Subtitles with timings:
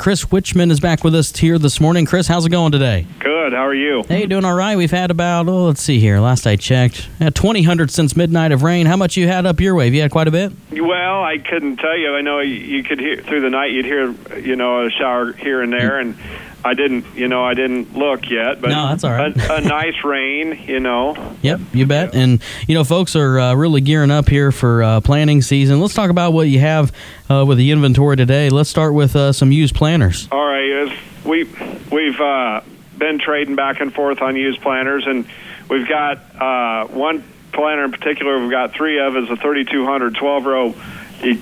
[0.00, 2.06] Chris Witchman is back with us here this morning.
[2.06, 3.04] Chris, how's it going today?
[3.18, 3.52] Good.
[3.52, 4.04] How are you?
[4.06, 4.76] Hey, doing all right.
[4.76, 6.20] We've had about, oh, let's see here.
[6.20, 8.86] Last I checked, yeah, 20 hundred since midnight of rain.
[8.86, 9.86] How much you had up your way?
[9.86, 10.52] Have you had quite a bit?
[10.70, 12.14] Well, I couldn't tell you.
[12.14, 13.72] I know you- you could hear through the night.
[13.72, 16.00] You'd hear, you know, a shower here and there, mm.
[16.02, 16.16] and
[16.64, 18.60] I didn't, you know, I didn't look yet.
[18.60, 19.34] But No, that's all right.
[19.36, 21.34] a, a nice rain, you know.
[21.42, 22.14] Yep, you bet.
[22.14, 25.80] And, you know, folks are uh, really gearing up here for uh, planting season.
[25.80, 26.92] Let's talk about what you have
[27.30, 28.50] uh, with the inventory today.
[28.50, 30.28] Let's start with uh, some used planters.
[30.32, 30.92] All right,
[31.24, 31.44] we
[31.92, 32.62] we've uh,
[32.96, 35.26] been trading back and forth on used planters, and
[35.68, 38.38] we've got uh, one planter in particular.
[38.40, 40.74] We've got three of is a 3200 12 row
[41.22, 41.40] e-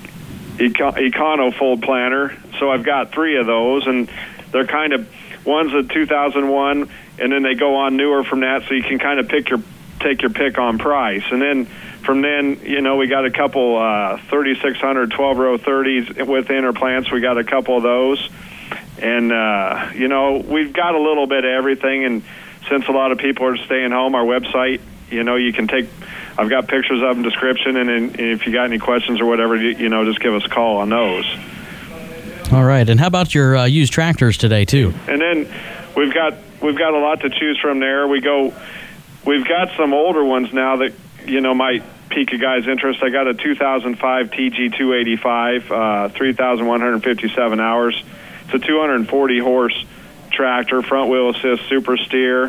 [0.57, 2.37] econo fold planter.
[2.59, 4.09] So I've got three of those, and
[4.57, 5.07] they're kind of
[5.45, 6.89] one's a 2001,
[7.19, 8.63] and then they go on newer from that.
[8.67, 9.59] So you can kind of pick your
[9.99, 11.65] take your pick on price, and then
[12.03, 17.11] from then, you know, we got a couple uh, 3600 12 row 30s with interplants.
[17.11, 18.29] We got a couple of those
[18.99, 22.23] and uh, you know we've got a little bit of everything and
[22.69, 25.87] since a lot of people are staying home our website you know you can take
[26.37, 29.55] i've got pictures of them description and, and if you got any questions or whatever
[29.55, 31.25] you, you know just give us a call on those
[32.51, 32.87] All right.
[32.87, 34.93] And how about your uh, used tractors today, too?
[35.07, 35.53] and then
[35.95, 38.53] we've got we've got a lot to choose from there we go
[39.25, 40.93] we've got some older ones now that
[41.25, 47.59] you know might pique a guy's interest i got a 2005 tg 285 uh, 3157
[47.59, 48.03] hours
[48.45, 49.85] it's a 240 horse
[50.31, 52.45] tractor front wheel assist super steer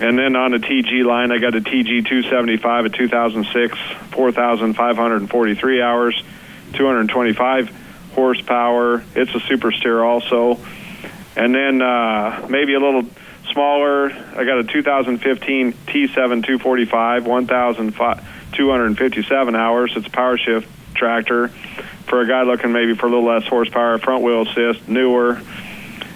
[0.00, 3.78] and then on the tg line i got a tg 275 a 2006
[4.12, 6.22] 4543 hours
[6.74, 7.78] 225
[8.14, 10.58] horsepower it's a super steer also
[11.36, 13.04] and then uh, maybe a little
[13.52, 14.10] smaller.
[14.10, 19.92] I got a 2015 T7 245, 1,257 hours.
[19.96, 21.48] It's a power shift tractor
[22.06, 25.40] for a guy looking maybe for a little less horsepower, front wheel assist, newer.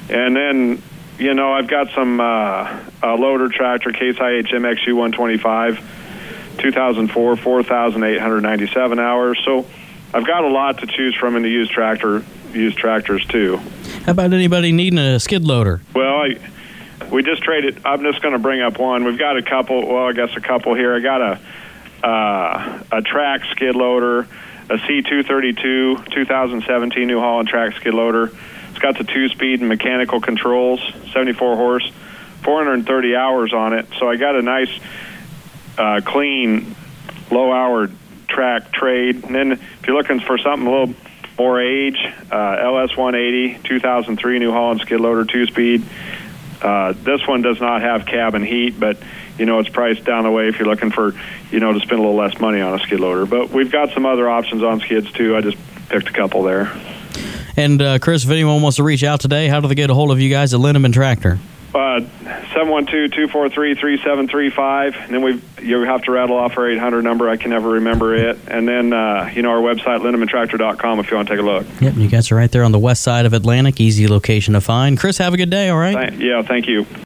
[0.08, 0.80] And then,
[1.18, 8.98] you know, I've got some uh, a loader tractor, Case IH MXU 125, 2004, 4,897
[8.98, 9.38] hours.
[9.44, 9.66] So
[10.14, 13.58] I've got a lot to choose from in the used tractor, used tractors too.
[14.04, 15.80] How about anybody needing a skid loader?
[15.94, 16.38] Well, I,
[17.10, 17.82] we just traded.
[17.84, 19.04] I'm just going to bring up one.
[19.04, 19.86] We've got a couple.
[19.86, 20.94] Well, I guess a couple here.
[20.94, 21.40] I got a
[22.06, 24.20] uh, a track skid loader,
[24.70, 28.30] a C232 2017 New Holland track skid loader.
[28.70, 30.80] It's got the two-speed and mechanical controls,
[31.12, 31.90] 74 horse,
[32.42, 33.86] 430 hours on it.
[33.98, 34.68] So I got a nice,
[35.78, 36.76] uh, clean,
[37.30, 37.90] low-hour
[38.28, 39.24] track trade.
[39.24, 40.94] And then if you're looking for something a little
[41.38, 41.98] more age,
[42.30, 45.84] uh, LS 180 2003 New Holland skid loader two-speed.
[46.62, 48.98] Uh, this one does not have cabin heat, but
[49.38, 51.12] you know it's priced down the way if you're looking for
[51.50, 53.26] you know to spend a little less money on a skid loader.
[53.26, 55.36] But we've got some other options on skids too.
[55.36, 55.58] I just
[55.88, 56.72] picked a couple there.
[57.58, 59.94] And, uh, Chris, if anyone wants to reach out today, how do they get a
[59.94, 61.38] hold of you guys at Lindeman Tractor?
[61.74, 62.00] Uh,
[62.56, 65.04] 712-243-3735.
[65.04, 67.28] And then we you have to rattle off our 800 number.
[67.28, 68.38] I can never remember it.
[68.48, 71.66] And then uh, you know our website lindemantractor.com if you want to take a look.
[71.80, 73.80] Yep, you guys are right there on the west side of Atlantic.
[73.80, 74.98] Easy location to find.
[74.98, 76.14] Chris, have a good day, all right?
[76.14, 76.86] Yeah, thank you.